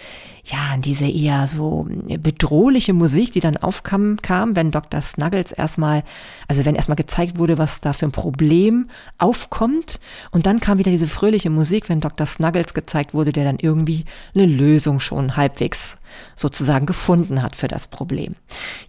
[0.46, 1.88] ja, diese eher so
[2.20, 5.02] bedrohliche Musik, die dann aufkam, kam, wenn Dr.
[5.02, 6.04] Snuggles erstmal,
[6.48, 10.00] also wenn erstmal gezeigt wurde, was da für ein Problem aufkommt.
[10.30, 12.28] Und dann kam wieder diese fröhliche Musik, wenn Dr.
[12.28, 14.06] Snuggles gezeigt wurde, der dann irgendwie
[14.36, 15.98] eine Lösung schon halbwegs
[16.36, 18.36] sozusagen gefunden hat für das Problem.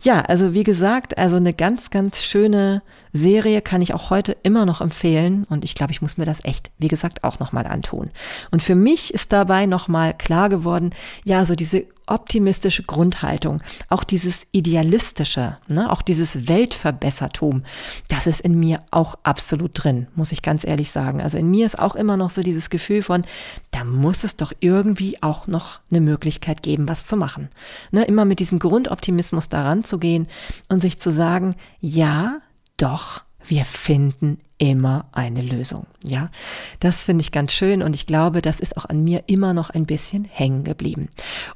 [0.03, 4.67] Ja, also wie gesagt, also eine ganz, ganz schöne Serie kann ich auch heute immer
[4.67, 8.11] noch empfehlen und ich glaube, ich muss mir das echt, wie gesagt, auch nochmal antun.
[8.51, 10.91] Und für mich ist dabei nochmal klar geworden,
[11.25, 17.65] ja, so diese optimistische Grundhaltung, auch dieses idealistische, ne, auch dieses Weltverbessertum,
[18.09, 21.21] das ist in mir auch absolut drin, muss ich ganz ehrlich sagen.
[21.21, 23.25] Also in mir ist auch immer noch so dieses Gefühl von,
[23.73, 27.49] da muss es doch irgendwie auch noch eine Möglichkeit geben, was zu machen.
[27.91, 30.29] Ne, immer mit diesem Grundoptimismus daran zu gehen
[30.69, 32.41] und sich zu sagen, ja,
[32.77, 35.87] doch, wir finden immer eine Lösung.
[36.03, 36.31] Ja,
[36.81, 39.71] das finde ich ganz schön und ich glaube, das ist auch an mir immer noch
[39.71, 41.09] ein bisschen hängen geblieben.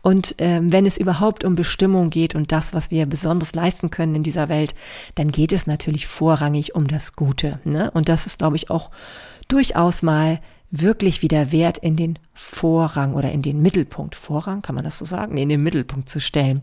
[0.03, 4.17] Und ähm, wenn es überhaupt um Bestimmung geht und das, was wir besonders leisten können
[4.17, 4.75] in dieser Welt,
[5.15, 7.59] dann geht es natürlich vorrangig um das Gute.
[7.65, 7.91] Ne?
[7.93, 8.91] Und das ist, glaube ich, auch
[9.49, 14.83] durchaus mal wirklich wieder Wert in den Vorrang oder in den Mittelpunkt, Vorrang, kann man
[14.83, 15.35] das so sagen?
[15.35, 16.63] Nee, in den Mittelpunkt zu stellen.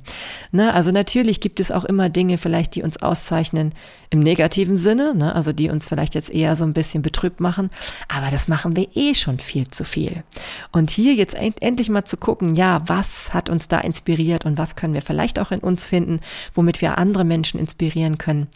[0.51, 0.73] Ne?
[0.73, 3.73] Also natürlich gibt es auch immer Dinge vielleicht, die uns auszeichnen
[4.09, 5.35] im negativen Sinne, ne?
[5.35, 7.69] also die uns vielleicht jetzt eher so ein bisschen betrübt machen,
[8.07, 10.23] aber das machen wir eh schon viel zu viel.
[10.71, 14.57] Und hier jetzt end endlich mal zu gucken, ja, was hat uns da inspiriert und
[14.57, 16.21] was können wir vielleicht auch in uns finden,
[16.55, 18.47] womit wir andere Menschen inspirieren können,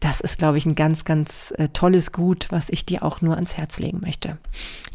[0.00, 3.34] das ist, glaube ich, ein ganz, ganz äh, tolles Gut, was ich dir auch nur
[3.34, 4.38] ans Herz legen möchte.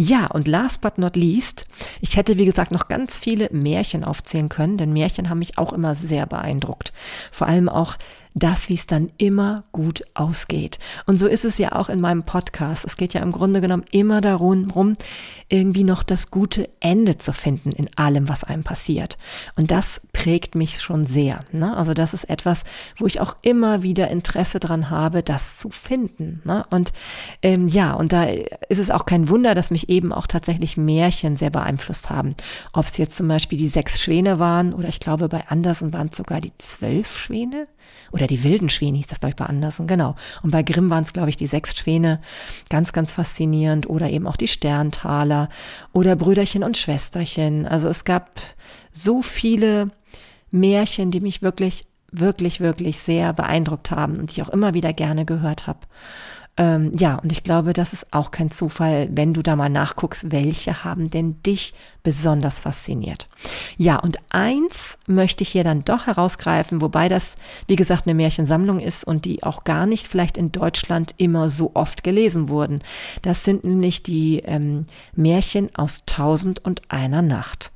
[0.07, 1.65] Ja, und last but not least,
[1.99, 5.73] ich hätte, wie gesagt, noch ganz viele Märchen aufzählen können, denn Märchen haben mich auch
[5.73, 6.93] immer sehr beeindruckt.
[7.31, 7.95] Vor allem auch
[8.35, 10.77] das, wie es dann immer gut ausgeht.
[11.05, 12.85] Und so ist es ja auch in meinem Podcast.
[12.85, 14.67] Es geht ja im Grunde genommen immer darum,
[15.47, 19.17] irgendwie noch das gute Ende zu finden in allem, was einem passiert.
[19.55, 21.45] Und das prägt mich schon sehr.
[21.53, 21.75] Ne?
[21.77, 22.65] Also das ist etwas,
[22.97, 26.41] wo ich auch immer wieder Interesse dran habe, das zu finden.
[26.43, 26.65] Ne?
[26.69, 26.91] Und
[27.41, 31.37] ähm, ja, und da ist es auch kein Wunder, dass mich eben auch tatsächlich Märchen
[31.37, 32.35] sehr beeinflusst haben.
[32.73, 36.09] Ob es jetzt zum Beispiel die sechs Schwäne waren oder ich glaube bei Andersen waren
[36.11, 37.67] es sogar die zwölf Schwäne.
[38.11, 40.15] Oder die wilden Schwäne hieß das, glaube ich, bei Andersen, genau.
[40.41, 42.21] Und bei Grimm waren es, glaube ich, die sechs Schwäne.
[42.69, 43.89] Ganz, ganz faszinierend.
[43.89, 45.49] Oder eben auch die Sterntaler
[45.91, 47.65] oder Brüderchen und Schwesterchen.
[47.65, 48.39] Also es gab
[48.91, 49.91] so viele
[50.51, 54.93] Märchen, die mich wirklich, wirklich, wirklich sehr beeindruckt haben und die ich auch immer wieder
[54.93, 55.79] gerne gehört habe.
[56.57, 60.31] Ähm, ja, und ich glaube, das ist auch kein Zufall, wenn du da mal nachguckst,
[60.31, 63.27] welche haben denn dich besonders fasziniert.
[63.77, 67.35] Ja, und eins möchte ich hier dann doch herausgreifen, wobei das,
[67.67, 71.71] wie gesagt, eine Märchensammlung ist und die auch gar nicht vielleicht in Deutschland immer so
[71.73, 72.81] oft gelesen wurden.
[73.21, 77.73] Das sind nämlich die ähm, Märchen aus Tausend und einer Nacht.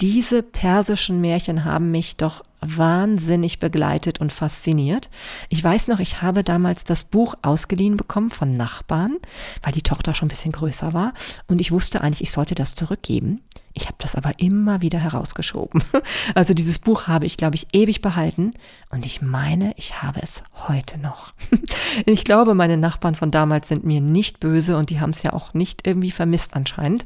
[0.00, 5.08] Diese persischen Märchen haben mich doch wahnsinnig begleitet und fasziniert.
[5.48, 9.16] Ich weiß noch, ich habe damals das Buch ausgeliehen bekommen von Nachbarn,
[9.62, 11.14] weil die Tochter schon ein bisschen größer war
[11.48, 13.40] und ich wusste eigentlich, ich sollte das zurückgeben.
[13.72, 15.82] Ich habe das aber immer wieder herausgeschoben.
[16.34, 18.52] Also dieses Buch habe ich, glaube ich, ewig behalten
[18.90, 21.32] und ich meine, ich habe es heute noch.
[22.06, 25.32] Ich glaube, meine Nachbarn von damals sind mir nicht böse und die haben es ja
[25.32, 27.04] auch nicht irgendwie vermisst anscheinend.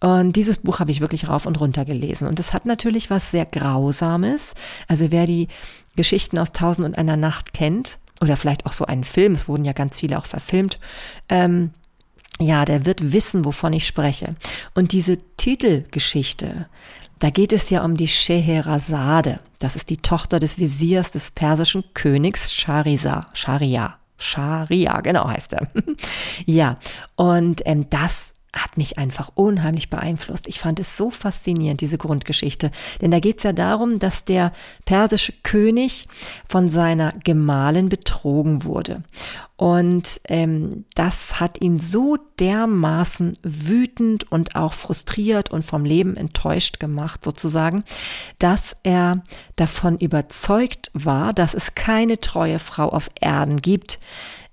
[0.00, 2.28] Und dieses Buch habe ich wirklich rauf und runter gelesen.
[2.28, 4.54] Und es hat natürlich was sehr Grausames.
[4.88, 5.48] Also wer die
[5.96, 9.64] Geschichten aus Tausend und einer Nacht kennt, oder vielleicht auch so einen Film, es wurden
[9.64, 10.78] ja ganz viele auch verfilmt,
[11.28, 11.70] ähm,
[12.38, 14.34] ja, der wird wissen, wovon ich spreche.
[14.74, 16.66] Und diese Titelgeschichte,
[17.18, 19.40] da geht es ja um die Scheherazade.
[19.58, 23.28] Das ist die Tochter des Visiers des persischen Königs Sharia.
[23.32, 23.96] Sharia.
[24.20, 25.68] Sharia, genau heißt er.
[26.46, 26.78] ja,
[27.16, 30.46] und ähm, das hat mich einfach unheimlich beeinflusst.
[30.48, 32.70] Ich fand es so faszinierend, diese Grundgeschichte.
[33.00, 34.52] Denn da geht es ja darum, dass der
[34.84, 36.08] persische König
[36.48, 39.02] von seiner Gemahlin betrogen wurde.
[39.56, 46.78] Und ähm, das hat ihn so dermaßen wütend und auch frustriert und vom Leben enttäuscht
[46.78, 47.82] gemacht, sozusagen,
[48.38, 49.22] dass er
[49.56, 53.98] davon überzeugt war, dass es keine treue Frau auf Erden gibt,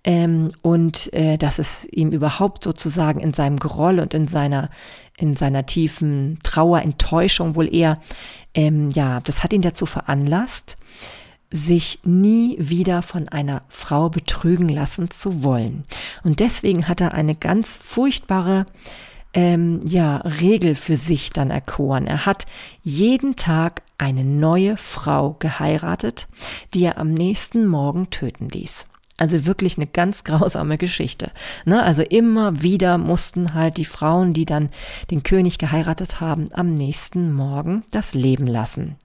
[0.04, 4.70] ähm, und äh, dass es ihm überhaupt sozusagen in seinem Groll und in seiner
[5.18, 8.00] in seiner tiefen Trauer, Enttäuschung wohl eher,
[8.54, 10.76] ähm, ja, das hat ihn dazu veranlasst,
[11.52, 15.84] sich nie wieder von einer Frau betrügen lassen zu wollen.
[16.24, 18.66] Und deswegen hat er eine ganz furchtbare
[19.36, 22.08] ähm, ja, Regel für sich dann erkoren.
[22.08, 22.46] Er hat
[22.82, 26.28] jeden Tag eine neue Frau geheiratet,
[26.74, 28.88] die er am nächsten Morgen töten ließ.
[29.18, 31.32] Also wirklich eine ganz grausame Geschichte.
[31.66, 31.84] Ne?
[31.84, 34.70] Also immer wieder mussten halt die Frauen, die dann
[35.12, 38.96] den König geheiratet haben, am nächsten Morgen das Leben lassen.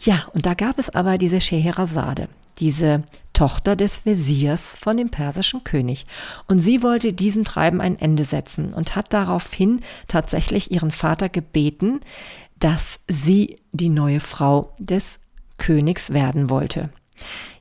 [0.00, 5.64] Ja, und da gab es aber diese Scheherazade, diese Tochter des Wesirs von dem persischen
[5.64, 6.06] König.
[6.46, 12.00] Und sie wollte diesem Treiben ein Ende setzen und hat daraufhin tatsächlich ihren Vater gebeten,
[12.58, 15.20] dass sie die neue Frau des
[15.58, 16.90] Königs werden wollte.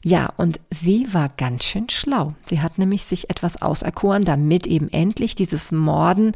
[0.04, 2.34] Ja, und sie war ganz schön schlau.
[2.46, 6.34] Sie hat nämlich sich etwas auserkoren, damit eben endlich dieses Morden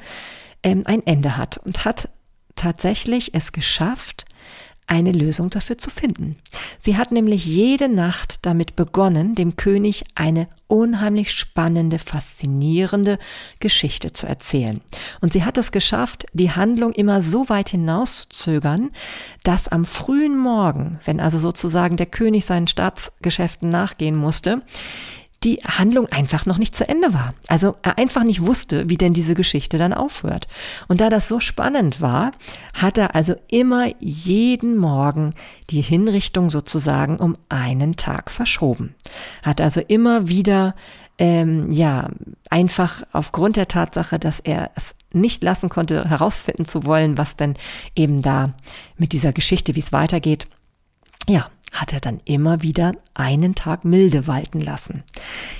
[0.64, 2.10] ähm, ein Ende hat und hat
[2.56, 4.26] tatsächlich es geschafft,
[4.88, 6.38] eine Lösung dafür zu finden.
[6.80, 13.20] Sie hat nämlich jede Nacht damit begonnen, dem König eine unheimlich spannende, faszinierende
[13.60, 14.82] Geschichte zu erzählen.
[15.22, 18.92] Und sie hat es geschafft, die Handlung immer so weit hinauszuzögern,
[19.44, 24.62] dass am frühen Morgen, wenn also sozusagen der König seinen Staatsgeschäften nachgehen musste,
[25.44, 27.34] die Handlung einfach noch nicht zu Ende war.
[27.48, 30.48] Also er einfach nicht wusste, wie denn diese Geschichte dann aufhört.
[30.88, 32.32] Und da das so spannend war,
[32.74, 35.36] hat er also immer jeden Morgen
[35.70, 38.96] die Hinrichtung sozusagen um einen Tag verschoben.
[39.44, 40.76] Hat also immer wieder,
[41.20, 42.10] ähm, ja,
[42.50, 47.56] einfach aufgrund der Tatsache, dass er es nicht lassen konnte, herausfinden zu wollen, was denn
[47.96, 48.54] eben da
[48.98, 50.48] mit dieser Geschichte, wie es weitergeht,
[51.30, 55.04] ja, hat er dann immer wieder einen Tag milde walten lassen.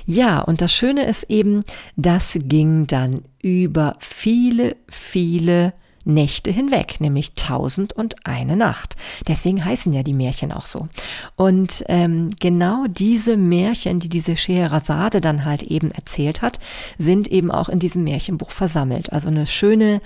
[0.06, 1.64] Ja, und das Schöne ist eben,
[1.96, 5.74] das ging dann über viele, viele
[6.08, 8.96] Nächte hinweg, nämlich tausend und eine Nacht.
[9.28, 10.88] Deswegen heißen ja die Märchen auch so.
[11.36, 16.60] Und ähm, genau diese Märchen, die diese Scheherazade dann halt eben erzählt hat,
[16.98, 19.12] sind eben auch in diesem Märchenbuch versammelt.
[19.12, 20.02] Also eine schöne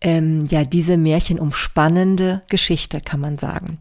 [0.00, 3.78] ähm, ja diese märchenumspannende Geschichte, kann man sagen.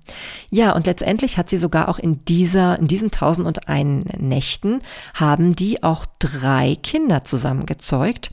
[0.49, 4.81] Ja, und letztendlich hat sie sogar auch in dieser, in diesen tausend und einen Nächten
[5.13, 8.31] haben die auch drei Kinder zusammengezeugt.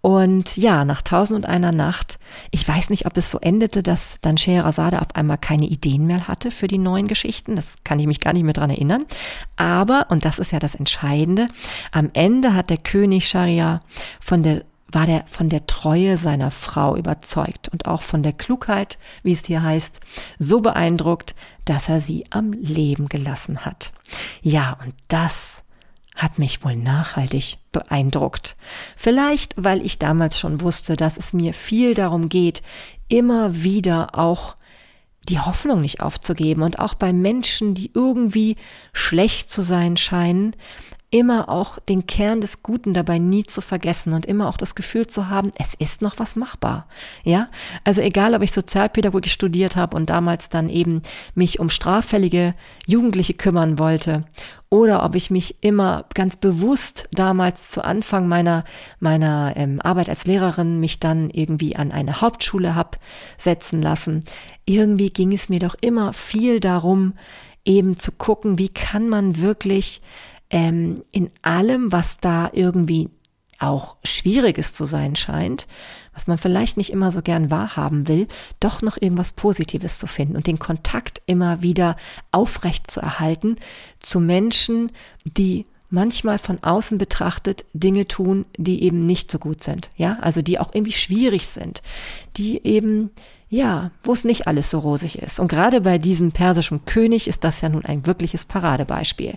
[0.00, 2.18] Und ja, nach tausend und einer Nacht,
[2.50, 6.28] ich weiß nicht, ob es so endete, dass dann Scheherazade auf einmal keine Ideen mehr
[6.28, 7.56] hatte für die neuen Geschichten.
[7.56, 9.06] Das kann ich mich gar nicht mehr dran erinnern.
[9.56, 11.48] Aber, und das ist ja das Entscheidende,
[11.90, 13.80] am Ende hat der König Scharia
[14.20, 14.64] von der
[14.94, 19.44] war der von der Treue seiner Frau überzeugt und auch von der Klugheit, wie es
[19.44, 20.00] hier heißt,
[20.38, 23.92] so beeindruckt, dass er sie am Leben gelassen hat.
[24.42, 25.62] Ja, und das
[26.14, 28.56] hat mich wohl nachhaltig beeindruckt.
[28.96, 32.62] Vielleicht, weil ich damals schon wusste, dass es mir viel darum geht,
[33.08, 34.56] immer wieder auch
[35.28, 38.56] die Hoffnung nicht aufzugeben und auch bei Menschen, die irgendwie
[38.92, 40.54] schlecht zu sein scheinen,
[41.14, 45.06] immer auch den Kern des Guten dabei nie zu vergessen und immer auch das Gefühl
[45.06, 46.88] zu haben, es ist noch was machbar.
[47.22, 47.50] Ja,
[47.84, 51.02] also egal, ob ich Sozialpädagogik studiert habe und damals dann eben
[51.36, 52.54] mich um straffällige
[52.88, 54.24] Jugendliche kümmern wollte
[54.70, 58.64] oder ob ich mich immer ganz bewusst damals zu Anfang meiner
[58.98, 62.98] meiner ähm, Arbeit als Lehrerin mich dann irgendwie an eine Hauptschule hab
[63.38, 64.24] setzen lassen.
[64.64, 67.12] Irgendwie ging es mir doch immer viel darum,
[67.64, 70.02] eben zu gucken, wie kann man wirklich
[70.50, 73.10] ähm, in allem, was da irgendwie
[73.58, 75.66] auch Schwieriges zu sein scheint,
[76.12, 78.26] was man vielleicht nicht immer so gern wahrhaben will,
[78.60, 81.96] doch noch irgendwas Positives zu finden und den Kontakt immer wieder
[82.32, 83.56] aufrecht zu erhalten
[84.00, 84.92] zu Menschen,
[85.24, 90.42] die manchmal von außen betrachtet Dinge tun, die eben nicht so gut sind, ja, also
[90.42, 91.82] die auch irgendwie schwierig sind,
[92.36, 93.10] die eben
[93.54, 95.38] ja, wo es nicht alles so rosig ist.
[95.38, 99.34] Und gerade bei diesem persischen König ist das ja nun ein wirkliches Paradebeispiel.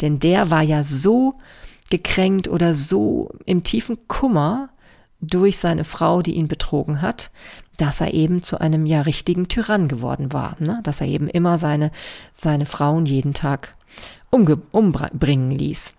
[0.00, 1.34] Denn der war ja so
[1.88, 4.70] gekränkt oder so im tiefen Kummer
[5.20, 7.30] durch seine Frau, die ihn betrogen hat,
[7.76, 10.80] dass er eben zu einem ja richtigen Tyrann geworden war, ne?
[10.82, 11.92] dass er eben immer seine,
[12.32, 13.76] seine Frauen jeden Tag
[14.30, 15.94] umbringen ließ.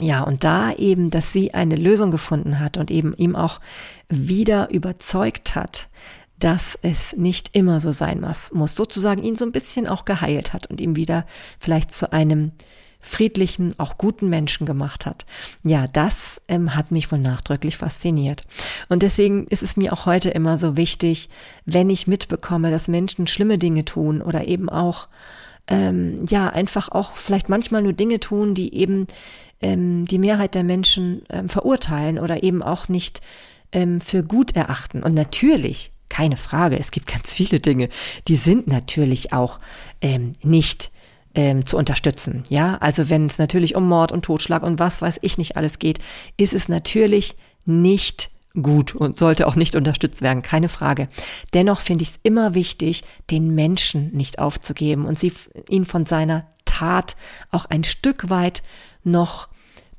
[0.00, 3.60] Ja, und da eben, dass sie eine Lösung gefunden hat und eben ihm auch
[4.08, 5.88] wieder überzeugt hat,
[6.40, 10.66] dass es nicht immer so sein muss, sozusagen ihn so ein bisschen auch geheilt hat
[10.66, 11.26] und ihm wieder
[11.58, 12.52] vielleicht zu einem
[13.00, 15.24] friedlichen, auch guten Menschen gemacht hat.
[15.62, 18.44] Ja, das ähm, hat mich wohl nachdrücklich fasziniert.
[18.88, 21.30] Und deswegen ist es mir auch heute immer so wichtig,
[21.64, 25.08] wenn ich mitbekomme, dass Menschen schlimme Dinge tun oder eben auch
[25.66, 29.06] ähm, ja einfach auch vielleicht manchmal nur Dinge tun, die eben
[29.62, 33.20] ähm, die Mehrheit der Menschen ähm, verurteilen oder eben auch nicht
[33.72, 35.02] ähm, für gut erachten.
[35.02, 36.78] Und natürlich keine Frage.
[36.78, 37.88] Es gibt ganz viele Dinge,
[38.28, 39.58] die sind natürlich auch
[40.02, 40.90] ähm, nicht
[41.34, 42.42] ähm, zu unterstützen.
[42.50, 45.78] Ja, also wenn es natürlich um Mord und Totschlag und was weiß ich nicht alles
[45.78, 46.00] geht,
[46.36, 51.08] ist es natürlich nicht gut und sollte auch nicht unterstützt werden, keine Frage.
[51.54, 55.32] Dennoch finde ich es immer wichtig, den Menschen nicht aufzugeben und sie,
[55.68, 57.16] ihn von seiner Tat
[57.50, 58.62] auch ein Stück weit
[59.04, 59.48] noch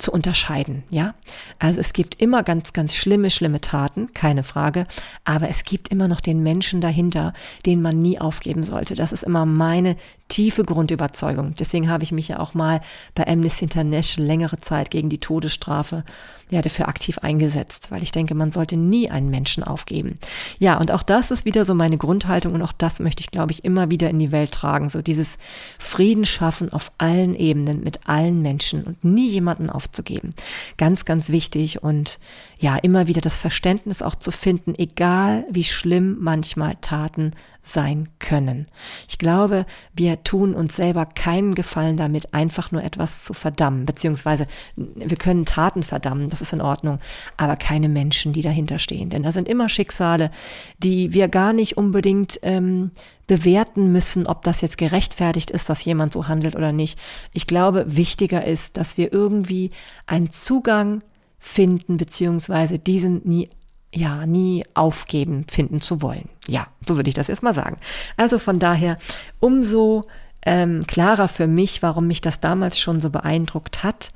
[0.01, 1.13] zu unterscheiden, ja?
[1.59, 4.85] Also es gibt immer ganz, ganz schlimme, schlimme Taten, keine Frage,
[5.23, 7.33] aber es gibt immer noch den Menschen dahinter,
[7.65, 8.95] den man nie aufgeben sollte.
[8.95, 9.95] Das ist immer meine
[10.27, 11.53] tiefe Grundüberzeugung.
[11.59, 12.81] Deswegen habe ich mich ja auch mal
[13.15, 16.03] bei Amnesty International längere Zeit gegen die Todesstrafe
[16.49, 20.19] ja dafür aktiv eingesetzt, weil ich denke, man sollte nie einen Menschen aufgeben.
[20.59, 23.51] Ja, und auch das ist wieder so meine Grundhaltung und auch das möchte ich, glaube
[23.51, 24.89] ich, immer wieder in die Welt tragen.
[24.89, 25.37] So dieses
[25.79, 30.33] Frieden schaffen auf allen Ebenen mit allen Menschen und nie jemanden aufzugeben.
[30.77, 32.19] Ganz, ganz wichtig und
[32.59, 38.67] ja, immer wieder das Verständnis auch zu finden, egal wie schlimm manchmal Taten sein können.
[39.09, 44.47] Ich glaube, wir tun uns selber keinen Gefallen damit, einfach nur etwas zu verdammen, beziehungsweise
[44.75, 46.99] wir können Taten verdammen, das ist in Ordnung,
[47.37, 49.09] aber keine Menschen, die dahinter stehen.
[49.09, 50.31] Denn da sind immer Schicksale,
[50.79, 52.91] die wir gar nicht unbedingt ähm,
[53.31, 56.99] bewerten müssen, ob das jetzt gerechtfertigt ist, dass jemand so handelt oder nicht.
[57.31, 59.69] Ich glaube, wichtiger ist, dass wir irgendwie
[60.05, 61.01] einen Zugang
[61.39, 63.49] finden, beziehungsweise diesen nie
[63.95, 66.27] ja, nie aufgeben finden zu wollen.
[66.49, 67.77] Ja, so würde ich das erstmal sagen.
[68.17, 68.97] Also von daher
[69.39, 70.07] umso
[70.45, 74.11] ähm, klarer für mich, warum mich das damals schon so beeindruckt hat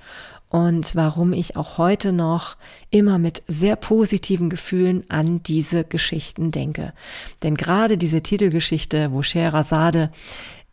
[0.49, 2.55] und warum ich auch heute noch
[2.89, 6.93] immer mit sehr positiven Gefühlen an diese Geschichten denke.
[7.43, 10.11] Denn gerade diese Titelgeschichte, wo Scheherazade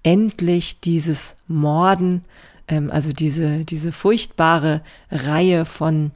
[0.02, 2.24] endlich dieses Morden,
[2.68, 6.12] ähm, also diese, diese furchtbare Reihe von,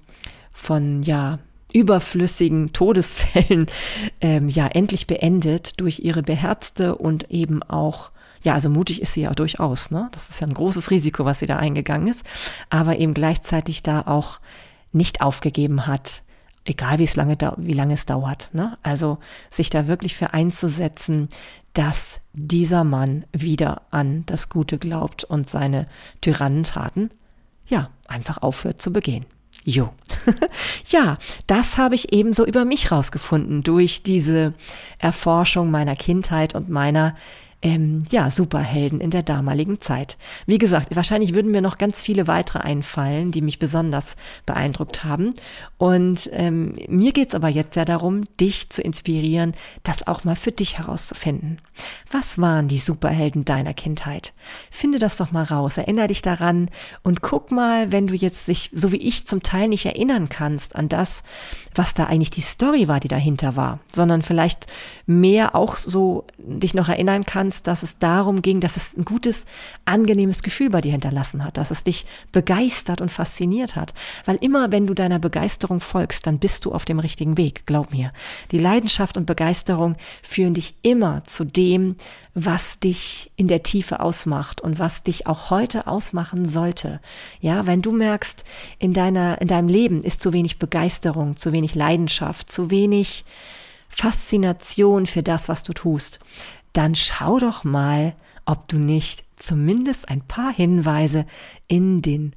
[0.52, 1.38] von, ja,
[1.72, 3.66] überflüssigen Todesfällen
[4.20, 8.10] ähm, ja endlich beendet durch ihre beherzte und eben auch
[8.42, 10.08] ja, also mutig ist sie ja durchaus, ne?
[10.12, 12.24] Das ist ja ein großes Risiko, was sie da eingegangen ist,
[12.70, 14.40] aber eben gleichzeitig da auch
[14.92, 16.22] nicht aufgegeben hat,
[16.64, 18.78] egal wie es lange, wie lange es dauert, ne?
[18.82, 19.18] Also
[19.50, 21.28] sich da wirklich für einzusetzen,
[21.72, 25.86] dass dieser Mann wieder an das Gute glaubt und seine
[26.20, 27.10] Tyrannentaten,
[27.66, 29.26] ja, einfach aufhört zu begehen.
[29.64, 29.92] Jo.
[30.88, 31.16] ja,
[31.48, 34.54] das habe ich ebenso über mich rausgefunden durch diese
[34.98, 37.16] Erforschung meiner Kindheit und meiner
[37.66, 40.16] ähm, ja, Superhelden in der damaligen Zeit.
[40.46, 44.14] Wie gesagt, wahrscheinlich würden mir noch ganz viele weitere einfallen, die mich besonders
[44.46, 45.34] beeindruckt haben.
[45.76, 49.52] Und ähm, mir geht's aber jetzt ja darum, dich zu inspirieren,
[49.82, 51.60] das auch mal für dich herauszufinden.
[52.12, 54.32] Was waren die Superhelden deiner Kindheit?
[54.70, 56.70] Finde das doch mal raus, erinnere dich daran
[57.02, 60.76] und guck mal, wenn du jetzt sich, so wie ich zum Teil nicht erinnern kannst,
[60.76, 61.24] an das,
[61.74, 64.66] was da eigentlich die Story war, die dahinter war, sondern vielleicht
[65.06, 69.44] mehr auch so dich noch erinnern kannst, dass es darum ging, dass es ein gutes,
[69.84, 73.94] angenehmes Gefühl bei dir hinterlassen hat, dass es dich begeistert und fasziniert hat.
[74.24, 77.92] Weil immer, wenn du deiner Begeisterung folgst, dann bist du auf dem richtigen Weg, glaub
[77.92, 78.12] mir.
[78.50, 81.94] Die Leidenschaft und Begeisterung führen dich immer zu dem,
[82.34, 87.00] was dich in der Tiefe ausmacht und was dich auch heute ausmachen sollte.
[87.40, 88.44] Ja, wenn du merkst,
[88.78, 93.24] in deiner, in deinem Leben ist zu wenig Begeisterung, zu wenig Leidenschaft, zu wenig
[93.88, 96.18] Faszination für das, was du tust,
[96.76, 101.26] dann schau doch mal, ob du nicht zumindest ein paar Hinweise
[101.68, 102.34] in den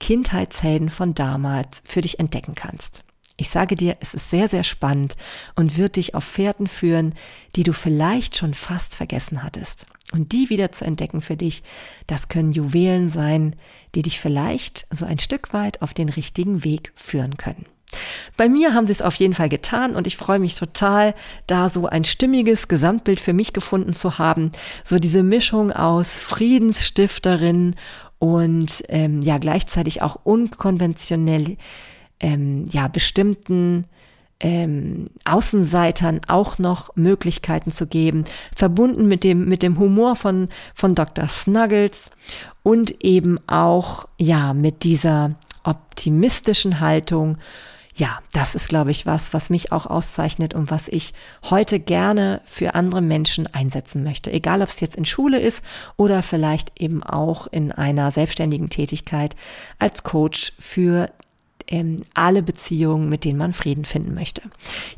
[0.00, 3.04] Kindheitshelden von damals für dich entdecken kannst.
[3.36, 5.16] Ich sage dir, es ist sehr, sehr spannend
[5.56, 7.14] und wird dich auf Fährten führen,
[7.56, 9.86] die du vielleicht schon fast vergessen hattest.
[10.12, 11.62] Und die wieder zu entdecken für dich,
[12.06, 13.56] das können Juwelen sein,
[13.94, 17.66] die dich vielleicht so ein Stück weit auf den richtigen Weg führen können.
[18.36, 21.14] Bei mir haben sie es auf jeden Fall getan und ich freue mich total,
[21.46, 24.50] da so ein stimmiges Gesamtbild für mich gefunden zu haben.
[24.84, 27.76] So diese Mischung aus Friedensstifterin
[28.18, 31.56] und ähm, ja gleichzeitig auch unkonventionell
[32.20, 33.86] ähm, ja, bestimmten
[34.42, 38.24] ähm, Außenseitern auch noch Möglichkeiten zu geben,
[38.54, 41.28] verbunden mit dem, mit dem Humor von, von Dr.
[41.28, 42.10] Snuggles
[42.62, 47.38] und eben auch, ja, mit dieser optimistischen Haltung.
[47.94, 51.12] Ja, das ist, glaube ich, was, was mich auch auszeichnet und was ich
[51.50, 54.32] heute gerne für andere Menschen einsetzen möchte.
[54.32, 55.62] Egal, ob es jetzt in Schule ist
[55.96, 59.36] oder vielleicht eben auch in einer selbstständigen Tätigkeit
[59.78, 61.10] als Coach für
[61.68, 64.42] ähm, alle Beziehungen, mit denen man Frieden finden möchte.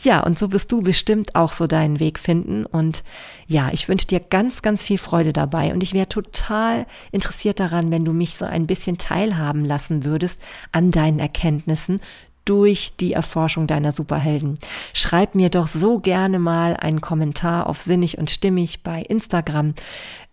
[0.00, 2.64] Ja, und so wirst du bestimmt auch so deinen Weg finden.
[2.64, 3.02] Und
[3.46, 5.72] ja, ich wünsche dir ganz, ganz viel Freude dabei.
[5.72, 10.40] Und ich wäre total interessiert daran, wenn du mich so ein bisschen teilhaben lassen würdest
[10.72, 12.00] an deinen Erkenntnissen
[12.44, 14.58] durch die Erforschung deiner Superhelden.
[14.92, 19.74] Schreib mir doch so gerne mal einen Kommentar auf Sinnig und Stimmig bei Instagram.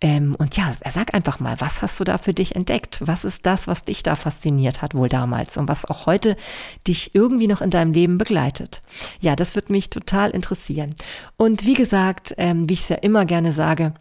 [0.01, 3.01] Ähm, und ja, sag einfach mal, was hast du da für dich entdeckt?
[3.05, 6.35] Was ist das, was dich da fasziniert hat wohl damals und was auch heute
[6.87, 8.81] dich irgendwie noch in deinem Leben begleitet?
[9.19, 10.95] Ja, das wird mich total interessieren.
[11.37, 13.93] Und wie gesagt, ähm, wie ich es ja immer gerne sage,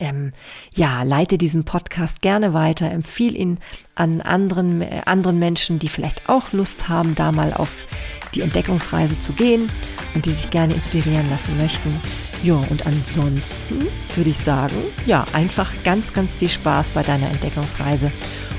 [0.00, 0.32] ähm,
[0.74, 3.58] ja, leite diesen Podcast gerne weiter, empfiehl ihn
[3.94, 7.86] an anderen, äh, anderen Menschen, die vielleicht auch Lust haben, da mal auf
[8.34, 9.70] die Entdeckungsreise zu gehen
[10.14, 12.00] und die sich gerne inspirieren lassen möchten.
[12.42, 13.86] Ja, und ansonsten
[14.16, 14.74] würde ich sagen,
[15.06, 18.10] ja, einfach ganz, ganz viel Spaß bei deiner Entdeckungsreise.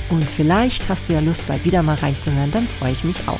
[0.10, 3.40] Und vielleicht hast du ja Lust, bald wieder mal reinzuhören, dann freue ich mich auch.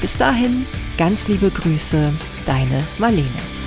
[0.00, 0.66] Bis dahin,
[0.96, 2.12] ganz liebe Grüße,
[2.46, 3.63] deine Marlene.